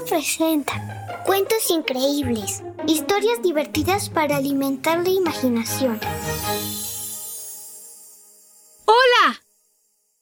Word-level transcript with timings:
Sonoro 0.00 0.04
presenta 0.08 0.72
Cuentos 1.24 1.70
increíbles, 1.70 2.62
historias 2.86 3.42
divertidas 3.42 4.08
para 4.08 4.36
alimentar 4.36 4.98
la 5.02 5.10
imaginación. 5.10 6.00
¡Hola! 8.86 9.40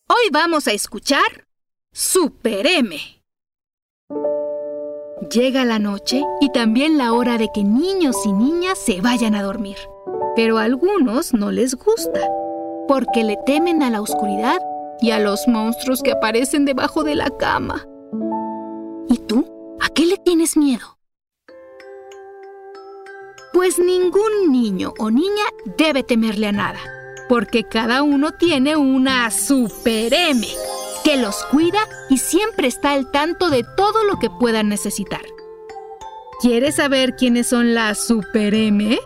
Hoy 0.09 0.31
vamos 0.33 0.67
a 0.69 0.73
escuchar 0.73 1.47
Super 1.93 2.67
M. 2.67 2.97
Llega 5.31 5.65
la 5.65 5.79
noche 5.79 6.23
y 6.41 6.51
también 6.53 6.99
la 6.99 7.13
hora 7.13 7.39
de 7.39 7.49
que 7.53 7.65
niños 7.65 8.17
y 8.25 8.33
niñas 8.33 8.79
se 8.79 9.01
vayan 9.01 9.35
a 9.35 9.43
dormir. 9.43 9.79
Pero 10.37 10.59
a 10.59 10.65
algunos 10.65 11.35
no 11.35 11.51
les 11.51 11.75
gusta, 11.75 12.21
porque 12.87 13.25
le 13.25 13.37
temen 13.45 13.83
a 13.83 13.91
la 13.91 14.01
oscuridad 14.01 14.61
y 15.01 15.11
a 15.11 15.19
los 15.19 15.47
monstruos 15.49 16.03
que 16.03 16.13
aparecen 16.13 16.65
debajo 16.65 17.05
de 17.05 17.15
la 17.15 17.31
cama. 17.31 17.87
¿Y 19.09 19.19
tú? 19.19 19.58
¿A 19.99 20.01
qué 20.01 20.07
le 20.07 20.17
tienes 20.17 20.57
miedo? 20.57 20.97
Pues 23.53 23.81
ningún 23.81 24.53
niño 24.53 24.95
o 24.97 25.11
niña 25.11 25.43
debe 25.77 26.05
temerle 26.05 26.47
a 26.47 26.53
nada, 26.53 26.79
porque 27.29 27.65
cada 27.65 28.05
uno 28.05 28.31
tiene 28.31 28.77
una 28.77 29.29
Super 29.33 30.15
M 30.15 30.47
que 31.03 31.17
los 31.17 31.43
cuida 31.47 31.81
y 32.09 32.19
siempre 32.19 32.69
está 32.69 32.93
al 32.93 33.11
tanto 33.11 33.51
de 33.51 33.65
todo 33.77 34.05
lo 34.05 34.21
que 34.21 34.31
puedan 34.31 34.69
necesitar. 34.69 35.25
¿Quieres 36.41 36.77
saber 36.77 37.17
quiénes 37.17 37.49
son 37.49 37.75
las 37.75 38.07
Super 38.07 38.55
M? 38.55 38.97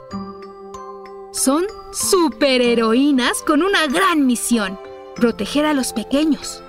Son 1.32 1.64
superheroínas 1.94 3.40
con 3.40 3.62
una 3.62 3.86
gran 3.86 4.26
misión, 4.26 4.78
proteger 5.16 5.64
a 5.64 5.72
los 5.72 5.94
pequeños. 5.94 6.62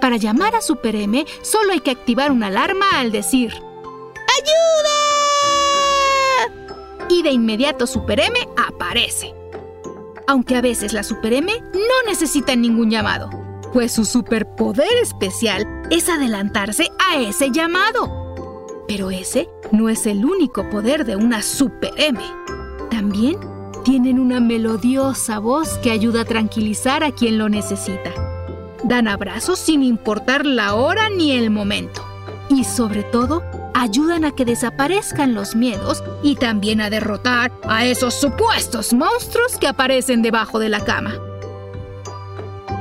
Para 0.00 0.16
llamar 0.16 0.54
a 0.54 0.62
Super 0.62 0.96
M, 0.96 1.26
solo 1.42 1.72
hay 1.72 1.80
que 1.80 1.90
activar 1.90 2.32
una 2.32 2.46
alarma 2.46 2.86
al 2.94 3.12
decir 3.12 3.52
¡Ayuda! 6.42 6.54
Y 7.10 7.22
de 7.22 7.30
inmediato 7.30 7.86
Super 7.86 8.20
M 8.20 8.38
aparece. 8.56 9.34
Aunque 10.26 10.56
a 10.56 10.62
veces 10.62 10.94
las 10.94 11.08
Super 11.08 11.34
M 11.34 11.52
no 11.72 12.08
necesitan 12.08 12.62
ningún 12.62 12.90
llamado, 12.90 13.28
pues 13.74 13.92
su 13.92 14.04
superpoder 14.04 14.92
especial 15.02 15.66
es 15.90 16.08
adelantarse 16.08 16.88
a 17.10 17.20
ese 17.20 17.50
llamado. 17.50 18.34
Pero 18.88 19.10
ese 19.10 19.48
no 19.70 19.88
es 19.88 20.06
el 20.06 20.24
único 20.24 20.70
poder 20.70 21.04
de 21.04 21.16
una 21.16 21.42
Super 21.42 21.92
M. 21.96 22.18
También 22.90 23.36
tienen 23.84 24.18
una 24.18 24.40
melodiosa 24.40 25.38
voz 25.40 25.78
que 25.78 25.90
ayuda 25.90 26.22
a 26.22 26.24
tranquilizar 26.24 27.04
a 27.04 27.12
quien 27.12 27.38
lo 27.38 27.48
necesita. 27.48 28.29
Dan 28.90 29.06
abrazos 29.06 29.60
sin 29.60 29.84
importar 29.84 30.44
la 30.44 30.74
hora 30.74 31.10
ni 31.10 31.30
el 31.30 31.48
momento. 31.48 32.04
Y 32.48 32.64
sobre 32.64 33.04
todo, 33.04 33.40
ayudan 33.72 34.24
a 34.24 34.32
que 34.32 34.44
desaparezcan 34.44 35.32
los 35.32 35.54
miedos 35.54 36.02
y 36.24 36.34
también 36.34 36.80
a 36.80 36.90
derrotar 36.90 37.52
a 37.62 37.84
esos 37.84 38.14
supuestos 38.14 38.92
monstruos 38.92 39.58
que 39.58 39.68
aparecen 39.68 40.22
debajo 40.22 40.58
de 40.58 40.70
la 40.70 40.84
cama. 40.84 41.14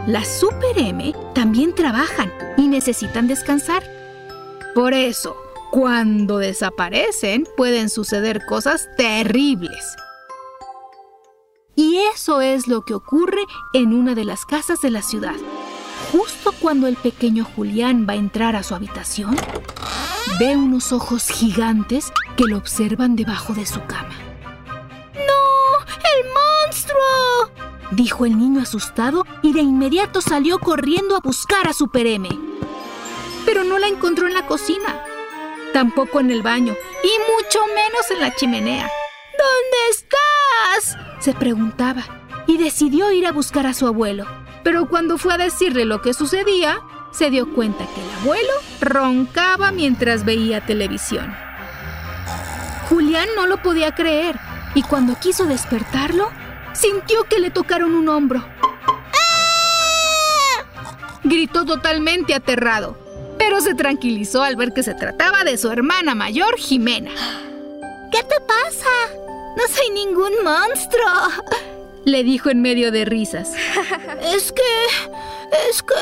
Las 0.07 0.39
Super 0.39 0.79
M 0.79 1.13
también 1.35 1.75
trabajan 1.75 2.33
y 2.57 2.67
necesitan 2.67 3.27
descansar. 3.27 3.83
Por 4.73 4.95
eso, 4.95 5.37
cuando 5.69 6.39
desaparecen, 6.39 7.47
pueden 7.55 7.87
suceder 7.87 8.47
cosas 8.47 8.89
terribles. 8.97 9.95
Y 11.75 11.97
eso 12.15 12.41
es 12.41 12.67
lo 12.67 12.81
que 12.81 12.95
ocurre 12.95 13.43
en 13.73 13.93
una 13.93 14.15
de 14.15 14.25
las 14.25 14.43
casas 14.45 14.81
de 14.81 14.89
la 14.89 15.03
ciudad. 15.03 15.35
Justo 16.11 16.53
cuando 16.59 16.87
el 16.87 16.95
pequeño 16.95 17.45
Julián 17.55 18.05
va 18.09 18.13
a 18.13 18.17
entrar 18.17 18.55
a 18.55 18.63
su 18.63 18.73
habitación, 18.73 19.35
ve 20.39 20.55
unos 20.55 20.91
ojos 20.91 21.27
gigantes 21.29 22.11
que 22.35 22.45
lo 22.45 22.57
observan 22.57 23.15
debajo 23.15 23.53
de 23.53 23.65
su 23.65 23.79
cama. 23.85 24.15
¡No! 25.13 25.85
¡El 25.85 26.25
monstruo! 26.33 27.69
dijo 27.91 28.25
el 28.25 28.37
niño 28.37 28.61
asustado 28.61 29.25
y 29.41 29.53
de 29.53 29.61
inmediato 29.61 30.21
salió 30.21 30.59
corriendo 30.59 31.15
a 31.15 31.19
buscar 31.19 31.67
a 31.67 31.73
Super 31.73 32.07
M. 32.07 32.29
Pero 33.45 33.63
no 33.63 33.77
la 33.77 33.87
encontró 33.87 34.27
en 34.27 34.33
la 34.33 34.45
cocina, 34.45 35.03
tampoco 35.73 36.19
en 36.19 36.31
el 36.31 36.41
baño 36.41 36.75
y 37.03 37.09
mucho 37.33 37.59
menos 37.67 38.09
en 38.11 38.21
la 38.21 38.35
chimenea. 38.35 38.89
¿Dónde 39.37 39.77
estás? 39.91 40.97
se 41.19 41.33
preguntaba 41.33 42.03
y 42.47 42.57
decidió 42.57 43.11
ir 43.11 43.27
a 43.27 43.31
buscar 43.31 43.67
a 43.67 43.73
su 43.73 43.85
abuelo. 43.85 44.25
Pero 44.63 44.87
cuando 44.87 45.17
fue 45.17 45.33
a 45.33 45.37
decirle 45.37 45.85
lo 45.85 46.01
que 46.01 46.13
sucedía, 46.13 46.81
se 47.11 47.29
dio 47.29 47.51
cuenta 47.53 47.85
que 47.93 48.01
el 48.01 48.09
abuelo 48.21 48.53
roncaba 48.81 49.71
mientras 49.71 50.25
veía 50.25 50.65
televisión. 50.65 51.33
Julián 52.89 53.27
no 53.35 53.47
lo 53.47 53.61
podía 53.61 53.93
creer 53.93 54.35
y 54.75 54.83
cuando 54.83 55.15
quiso 55.19 55.45
despertarlo, 55.45 56.29
sintió 56.73 57.23
que 57.23 57.39
le 57.39 57.51
tocaron 57.51 57.95
un 57.95 58.09
hombro. 58.09 58.43
Gritó 61.23 61.65
totalmente 61.65 62.33
aterrado, 62.33 62.97
pero 63.37 63.61
se 63.61 63.75
tranquilizó 63.75 64.43
al 64.43 64.55
ver 64.55 64.73
que 64.73 64.83
se 64.83 64.93
trataba 64.93 65.43
de 65.43 65.57
su 65.57 65.69
hermana 65.69 66.15
mayor, 66.15 66.57
Jimena. 66.57 67.11
¿Qué 68.11 68.23
te 68.23 68.39
pasa? 68.41 68.89
No 69.57 69.63
soy 69.67 69.89
ningún 69.91 70.31
monstruo. 70.43 71.45
Le 72.05 72.23
dijo 72.23 72.49
en 72.49 72.61
medio 72.61 72.91
de 72.91 73.05
risas. 73.05 73.53
Es 74.21 74.51
que... 74.51 74.61
Es 75.69 75.83
que... 75.83 75.95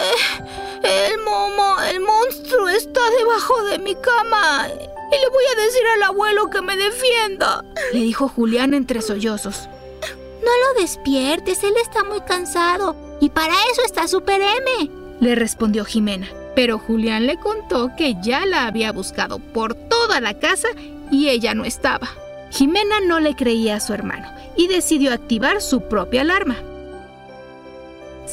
El 0.84 1.20
momo... 1.24 1.76
El 1.90 2.00
monstruo 2.02 2.68
está 2.70 3.02
debajo 3.18 3.64
de 3.66 3.80
mi 3.80 3.96
cama. 3.96 4.68
Y 4.70 5.16
le 5.16 5.30
voy 5.30 5.44
a 5.52 5.62
decir 5.62 5.82
al 5.96 6.04
abuelo 6.04 6.50
que 6.50 6.62
me 6.62 6.76
defienda. 6.76 7.64
Le 7.94 8.00
dijo 8.00 8.28
Julián 8.28 8.74
entre 8.74 9.02
sollozos. 9.02 9.70
No 10.02 10.74
lo 10.74 10.82
despiertes, 10.82 11.64
él 11.64 11.74
está 11.82 12.04
muy 12.04 12.22
cansado. 12.22 12.96
Y 13.20 13.30
para 13.30 13.54
eso 13.72 13.82
está 13.86 14.08
Super 14.08 14.42
M. 14.42 14.92
Le 15.20 15.36
respondió 15.36 15.86
Jimena. 15.86 16.28
Pero 16.56 16.80
Julián 16.80 17.28
le 17.28 17.38
contó 17.38 17.92
que 17.96 18.16
ya 18.22 18.46
la 18.46 18.66
había 18.66 18.92
buscado 18.92 19.40
por 19.40 19.76
toda 19.76 20.20
la 20.20 20.40
casa 20.40 20.68
y 21.12 21.30
ella 21.30 21.54
no 21.54 21.66
estaba. 21.66 22.10
Jimena 22.50 23.00
no 23.00 23.20
le 23.20 23.36
creía 23.36 23.76
a 23.76 23.80
su 23.80 23.94
hermano 23.94 24.28
y 24.56 24.68
decidió 24.68 25.14
activar 25.14 25.62
su 25.62 25.82
propia 25.82 26.22
alarma. 26.22 26.56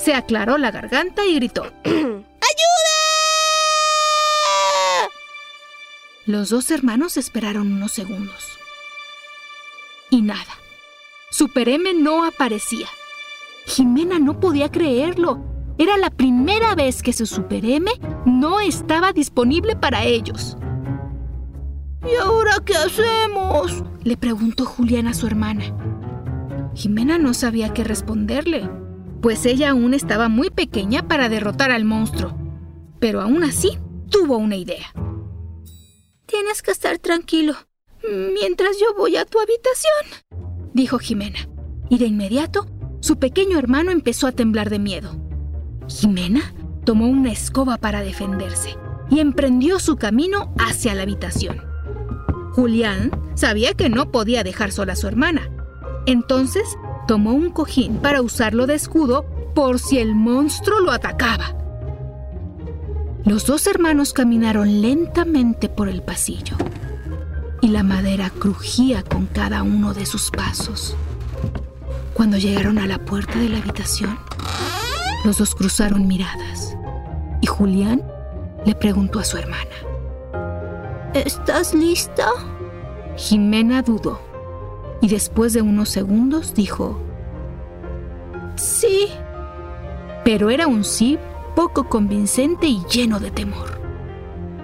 Se 0.04 0.12
aclaró 0.12 0.58
la 0.58 0.70
garganta 0.70 1.24
y 1.24 1.36
gritó 1.36 1.62
¡Ayuda! 1.84 2.04
Los 6.26 6.50
dos 6.50 6.70
hermanos 6.70 7.16
esperaron 7.16 7.72
unos 7.72 7.92
segundos. 7.92 8.58
Y 10.10 10.20
nada. 10.20 10.58
Super 11.30 11.70
M 11.70 11.94
no 11.94 12.26
aparecía. 12.26 12.86
Jimena 13.64 14.18
no 14.18 14.40
podía 14.40 14.70
creerlo. 14.70 15.42
Era 15.78 15.96
la 15.96 16.10
primera 16.10 16.74
vez 16.74 17.02
que 17.02 17.14
su 17.14 17.24
Super 17.24 17.64
M 17.64 17.90
no 18.26 18.60
estaba 18.60 19.14
disponible 19.14 19.74
para 19.74 20.04
ellos. 20.04 20.58
¿Y 22.06 22.14
ahora 22.16 22.56
qué 22.62 22.76
hacemos? 22.76 23.82
Le 24.02 24.18
preguntó 24.18 24.66
Julián 24.66 25.06
a 25.06 25.14
su 25.14 25.26
hermana. 25.26 25.64
Jimena 26.74 27.16
no 27.16 27.32
sabía 27.32 27.72
qué 27.72 27.84
responderle, 27.84 28.68
pues 29.24 29.46
ella 29.46 29.70
aún 29.70 29.94
estaba 29.94 30.28
muy 30.28 30.50
pequeña 30.50 31.08
para 31.08 31.30
derrotar 31.30 31.70
al 31.70 31.86
monstruo. 31.86 32.36
Pero 33.00 33.22
aún 33.22 33.42
así, 33.42 33.78
tuvo 34.10 34.36
una 34.36 34.56
idea. 34.56 34.92
Tienes 36.26 36.60
que 36.60 36.70
estar 36.72 36.98
tranquilo 36.98 37.54
mientras 38.38 38.78
yo 38.78 38.94
voy 38.94 39.16
a 39.16 39.24
tu 39.24 39.38
habitación, 39.40 40.68
dijo 40.74 40.98
Jimena. 40.98 41.38
Y 41.88 41.96
de 41.96 42.04
inmediato, 42.04 42.66
su 43.00 43.18
pequeño 43.18 43.58
hermano 43.58 43.92
empezó 43.92 44.26
a 44.26 44.32
temblar 44.32 44.68
de 44.68 44.78
miedo. 44.78 45.16
Jimena 45.88 46.52
tomó 46.84 47.08
una 47.08 47.32
escoba 47.32 47.78
para 47.78 48.02
defenderse 48.02 48.76
y 49.10 49.20
emprendió 49.20 49.78
su 49.78 49.96
camino 49.96 50.52
hacia 50.58 50.94
la 50.94 51.04
habitación. 51.04 51.62
Julián 52.52 53.10
sabía 53.36 53.72
que 53.72 53.88
no 53.88 54.12
podía 54.12 54.44
dejar 54.44 54.70
sola 54.70 54.92
a 54.92 54.96
su 54.96 55.08
hermana. 55.08 55.48
Entonces 56.04 56.76
tomó 57.06 57.32
un 57.32 57.50
cojín 57.50 57.96
para 57.98 58.22
usarlo 58.22 58.66
de 58.66 58.74
escudo 58.74 59.24
por 59.54 59.78
si 59.78 59.98
el 59.98 60.14
monstruo 60.14 60.80
lo 60.80 60.90
atacaba. 60.90 61.54
Los 63.24 63.46
dos 63.46 63.66
hermanos 63.66 64.12
caminaron 64.12 64.82
lentamente 64.82 65.68
por 65.68 65.88
el 65.88 66.02
pasillo 66.02 66.56
y 67.60 67.68
la 67.68 67.82
madera 67.82 68.30
crujía 68.30 69.02
con 69.02 69.26
cada 69.26 69.62
uno 69.62 69.94
de 69.94 70.04
sus 70.04 70.30
pasos. 70.30 70.96
Cuando 72.12 72.36
llegaron 72.36 72.78
a 72.78 72.86
la 72.86 72.98
puerta 72.98 73.38
de 73.38 73.48
la 73.48 73.58
habitación, 73.58 74.18
los 75.24 75.38
dos 75.38 75.54
cruzaron 75.54 76.06
miradas 76.06 76.76
y 77.40 77.46
Julián 77.46 78.02
le 78.66 78.74
preguntó 78.74 79.18
a 79.18 79.24
su 79.24 79.38
hermana. 79.38 79.64
¿Estás 81.14 81.74
lista? 81.74 82.26
Jimena 83.16 83.82
dudó 83.82 84.20
y 85.04 85.08
después 85.08 85.52
de 85.52 85.60
unos 85.60 85.90
segundos 85.90 86.54
dijo, 86.54 86.98
Sí. 88.56 89.08
Pero 90.24 90.48
era 90.48 90.66
un 90.66 90.82
sí 90.82 91.18
poco 91.54 91.90
convincente 91.90 92.68
y 92.68 92.82
lleno 92.90 93.20
de 93.20 93.30
temor. 93.30 93.78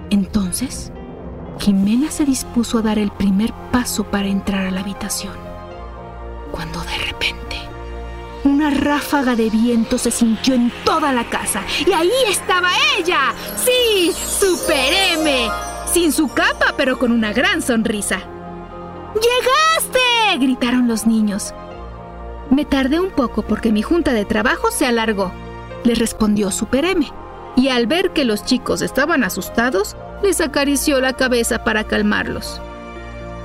Entonces, 0.09 0.91
Jimena 1.59 2.09
se 2.09 2.25
dispuso 2.25 2.79
a 2.79 2.81
dar 2.81 2.97
el 2.97 3.11
primer 3.11 3.53
paso 3.71 4.03
para 4.03 4.29
entrar 4.29 4.65
a 4.65 4.71
la 4.71 4.81
habitación, 4.81 5.35
cuando 6.51 6.79
de 6.85 6.97
repente 6.97 7.57
una 8.43 8.71
ráfaga 8.71 9.35
de 9.35 9.51
viento 9.51 9.99
se 9.99 10.09
sintió 10.09 10.55
en 10.55 10.71
toda 10.83 11.13
la 11.13 11.29
casa 11.29 11.61
y 11.85 11.91
ahí 11.91 12.09
estaba 12.27 12.71
ella. 12.97 13.35
Sí, 13.63 14.11
Super 14.11 14.91
M, 15.19 15.49
sin 15.93 16.11
su 16.11 16.29
capa 16.29 16.73
pero 16.75 16.97
con 16.97 17.11
una 17.11 17.31
gran 17.31 17.61
sonrisa. 17.61 18.21
¡Llegaste! 19.15 20.37
gritaron 20.39 20.87
los 20.87 21.05
niños. 21.05 21.53
Me 22.49 22.65
tardé 22.65 22.99
un 22.99 23.11
poco 23.11 23.43
porque 23.43 23.71
mi 23.71 23.81
junta 23.81 24.13
de 24.13 24.25
trabajo 24.25 24.71
se 24.71 24.85
alargó, 24.85 25.31
le 25.83 25.95
respondió 25.95 26.51
Super 26.51 26.85
M. 26.85 27.07
Y 27.55 27.69
al 27.69 27.87
ver 27.87 28.11
que 28.11 28.25
los 28.25 28.45
chicos 28.45 28.81
estaban 28.81 29.23
asustados, 29.23 29.95
les 30.23 30.41
acarició 30.41 31.01
la 31.01 31.13
cabeza 31.13 31.63
para 31.63 31.83
calmarlos. 31.83 32.61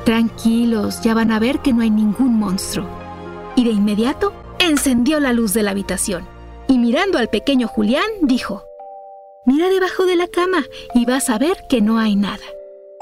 Tranquilos, 0.05 1.01
ya 1.03 1.15
van 1.15 1.33
a 1.33 1.39
ver 1.39 1.61
que 1.61 1.73
no 1.73 1.83
hay 1.83 1.91
ningún 1.91 2.39
monstruo. 2.39 2.87
Y 3.57 3.65
de 3.65 3.71
inmediato 3.71 4.33
encendió 4.59 5.19
la 5.19 5.33
luz 5.33 5.53
de 5.53 5.63
la 5.63 5.73
habitación 5.73 6.37
y 6.69 6.79
mirando 6.79 7.19
al 7.19 7.29
pequeño 7.29 7.69
Julián 7.69 8.09
dijo, 8.23 8.65
Mira 9.45 9.69
debajo 9.69 10.07
de 10.07 10.17
la 10.17 10.27
cama 10.27 10.65
y 10.95 11.05
vas 11.05 11.31
a 11.31 11.39
ver 11.39 11.67
que 11.69 11.81
no 11.81 11.99
hay 11.99 12.17
nada. 12.17 12.43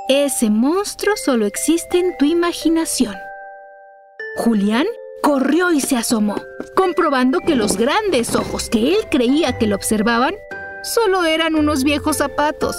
Ese 0.09 0.51
monstruo 0.51 1.17
solo 1.17 1.47
existe 1.47 1.99
en 1.99 2.15
tu 2.19 2.27
imaginación. 2.27 3.15
Julián 4.37 4.87
corrió 5.23 5.73
y 5.73 5.81
se 5.81 5.97
asomó, 5.97 6.37
comprobando 6.77 7.41
que 7.41 7.55
los 7.55 7.79
grandes 7.79 8.37
ojos 8.37 8.69
que 8.69 8.93
él 8.93 8.99
creía 9.11 9.57
que 9.57 9.67
lo 9.67 9.77
observaban 9.77 10.35
solo 10.83 11.25
eran 11.25 11.55
unos 11.55 11.85
viejos 11.85 12.19
zapatos. 12.19 12.77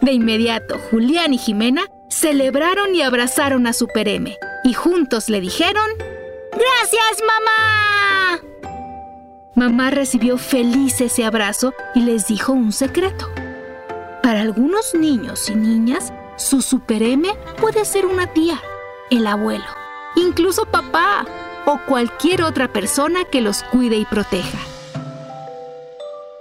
De 0.00 0.10
inmediato, 0.10 0.80
Julián 0.90 1.32
y 1.32 1.38
Jimena 1.38 1.86
celebraron 2.08 2.92
y 2.92 3.02
abrazaron 3.02 3.68
a 3.68 3.72
Super 3.72 4.08
M 4.08 4.36
y 4.64 4.72
juntos 4.72 5.28
le 5.28 5.40
dijeron 5.40 5.86
¡Gracias, 6.50 7.22
mamá! 7.24 8.40
Mamá 9.54 9.90
recibió 9.90 10.38
feliz 10.38 11.00
ese 11.00 11.24
abrazo 11.24 11.72
y 11.94 12.00
les 12.00 12.26
dijo 12.26 12.52
un 12.52 12.72
secreto. 12.72 13.28
Para 14.24 14.40
algunos 14.40 14.94
niños 14.94 15.48
y 15.48 15.54
niñas, 15.54 16.12
su 16.38 16.62
Super 16.62 17.02
M 17.02 17.28
puede 17.60 17.84
ser 17.84 18.06
una 18.06 18.32
tía, 18.32 18.62
el 19.10 19.26
abuelo, 19.26 19.64
incluso 20.16 20.64
papá 20.66 21.26
o 21.66 21.80
cualquier 21.86 22.42
otra 22.42 22.72
persona 22.72 23.24
que 23.24 23.40
los 23.40 23.62
cuide 23.64 23.96
y 23.96 24.04
proteja. 24.04 24.58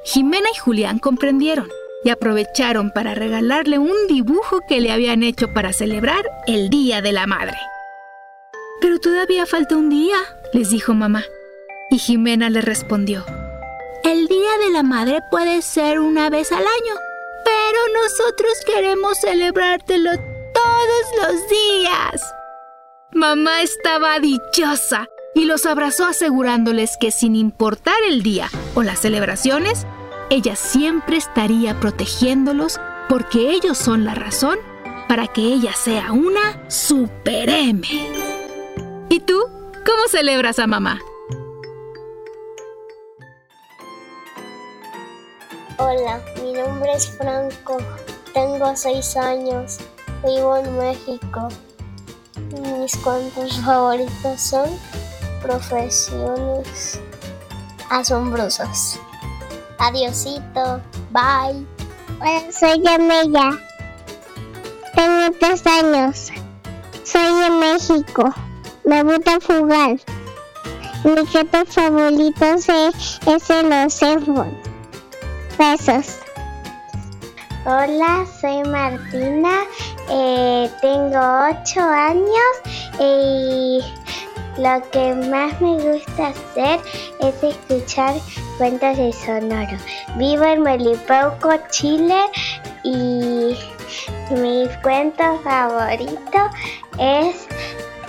Jimena 0.06 0.48
y 0.54 0.58
Julián 0.58 1.00
comprendieron 1.00 1.68
y 2.04 2.10
aprovecharon 2.10 2.92
para 2.92 3.16
regalarle 3.16 3.80
un 3.80 3.96
dibujo 4.08 4.62
que 4.70 4.80
le 4.80 4.92
habían 4.92 5.24
hecho 5.24 5.52
para 5.54 5.74
celebrar 5.74 6.24
el 6.46 6.70
Día 6.70 7.02
de 7.02 7.12
la 7.12 7.28
Madre. 7.28 7.58
Pero 8.80 9.00
todavía 9.00 9.46
falta 9.46 9.76
un 9.76 9.90
día, 9.90 10.18
les 10.54 10.70
dijo 10.70 10.94
mamá. 10.94 11.24
Y 11.90 11.98
Jimena 11.98 12.50
le 12.50 12.62
respondió, 12.62 13.26
El 14.04 14.28
Día 14.28 14.58
de 14.64 14.72
la 14.72 14.84
Madre 14.84 15.20
puede 15.32 15.62
ser 15.62 16.00
una 16.00 16.30
vez 16.30 16.52
al 16.52 16.60
año, 16.60 16.96
pero 17.48 18.04
nosotros 18.04 18.52
queremos 18.66 19.20
celebrártelo 19.20 20.12
todos 20.54 21.06
los 21.22 21.50
días. 21.50 22.22
Mamá 23.14 23.62
estaba 23.62 24.20
dichosa 24.20 25.08
y 25.34 25.46
los 25.46 25.66
abrazó 25.66 26.06
asegurándoles 26.08 26.98
que 27.00 27.12
sin 27.12 27.38
importar 27.38 27.98
el 28.10 28.22
día 28.22 28.50
o 28.76 28.84
las 28.84 29.00
celebraciones, 29.00 29.88
ella 30.30 30.58
siempre 30.58 31.16
estaría 31.16 31.80
protegiéndolos 31.80 32.82
porque 33.08 33.52
ellos 33.52 33.78
son 33.78 34.04
la 34.04 34.14
razón 34.14 34.60
para 35.08 35.28
que 35.28 35.42
ella 35.42 35.72
sea 35.72 36.12
una 36.12 36.70
Super 36.70 37.50
M. 37.50 37.82
¿Y 39.08 39.22
tú? 39.22 39.42
¿Cómo 39.86 40.08
celebras 40.10 40.60
a 40.60 40.68
mamá? 40.68 41.00
Hola, 45.78 46.22
nombre 46.58 46.92
es 46.94 47.08
Franco, 47.18 47.78
tengo 48.34 48.76
seis 48.76 49.16
años, 49.16 49.78
vivo 50.26 50.58
en 50.58 50.78
México. 50.78 51.50
Mis 52.80 52.96
cuentos 52.98 53.60
favoritos 53.60 54.42
son 54.42 54.70
profesiones 55.42 57.00
asombrosas. 57.90 59.00
Adiosito. 59.78 60.82
Bye. 61.12 61.66
Soy 62.52 62.84
Amelia. 62.88 63.60
Tengo 64.96 65.38
tres 65.40 65.66
años. 65.68 66.32
Soy 67.04 67.40
de 67.42 67.50
México. 67.52 68.34
Me 68.84 69.04
gusta 69.04 69.38
jugar. 69.46 69.98
Mi 71.04 71.12
objeto 71.12 71.66
favorito 71.66 72.46
es, 72.46 73.20
es 73.28 73.50
el. 73.50 73.70
Besos. 75.58 76.27
Hola, 77.70 78.26
soy 78.40 78.64
Martina. 78.64 79.66
Eh, 80.10 80.72
tengo 80.80 81.20
ocho 81.52 81.82
años 81.82 82.54
y 82.98 83.82
lo 84.58 84.90
que 84.90 85.14
más 85.30 85.60
me 85.60 85.74
gusta 85.76 86.28
hacer 86.28 86.80
es 87.20 87.44
escuchar 87.44 88.16
cuentos 88.58 88.96
de 88.96 89.12
sonoro. 89.12 89.78
Vivo 90.16 90.46
en 90.46 90.62
Melipeuco, 90.62 91.50
Chile 91.70 92.18
y 92.86 93.58
mi 94.30 94.70
cuento 94.82 95.38
favorito 95.44 96.40
es 96.98 97.50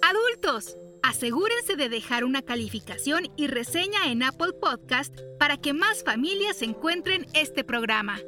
Adultos, 0.00 0.78
asegúrense 1.02 1.76
de 1.76 1.90
dejar 1.90 2.24
una 2.24 2.40
calificación 2.40 3.24
y 3.36 3.48
reseña 3.48 4.06
en 4.06 4.22
Apple 4.22 4.54
Podcast 4.58 5.14
para 5.38 5.58
que 5.58 5.74
más 5.74 6.02
familias 6.02 6.62
encuentren 6.62 7.26
este 7.34 7.62
programa. 7.62 8.18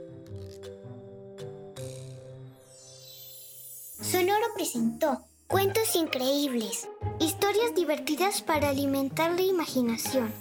Presentó 4.58 5.20
Cuentos 5.46 5.94
Increíbles, 5.94 6.88
historias 7.20 7.76
divertidas 7.76 8.42
para 8.42 8.70
alimentar 8.70 9.30
la 9.30 9.42
imaginación. 9.42 10.32